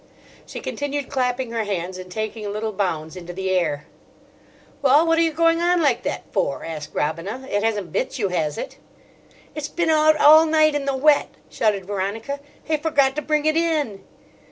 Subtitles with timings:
[0.47, 3.85] She continued clapping her hands and taking little bounds into the air.
[4.81, 7.47] "Well, what are you going on like that for?" asked Robina.
[7.51, 8.77] "It hasn't bit you, has it?"
[9.53, 12.39] "It's been out all night in the wet," shouted Veronica.
[12.63, 14.03] "He forgot to bring it in."